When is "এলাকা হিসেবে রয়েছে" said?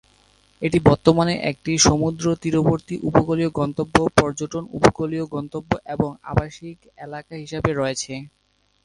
7.05-8.13